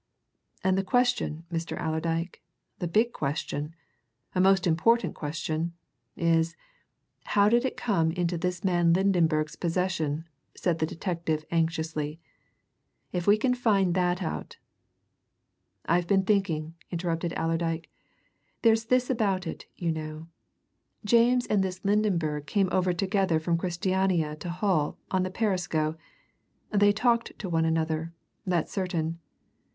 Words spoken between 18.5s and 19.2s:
"There's this